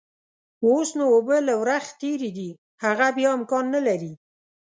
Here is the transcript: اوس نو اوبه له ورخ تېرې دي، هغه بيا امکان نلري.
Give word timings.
اوس 0.67 0.89
نو 0.97 1.05
اوبه 1.15 1.37
له 1.47 1.53
ورخ 1.61 1.85
تېرې 2.01 2.29
دي، 2.37 2.49
هغه 2.83 3.07
بيا 3.17 3.29
امکان 3.37 3.65
نلري. 3.75 4.13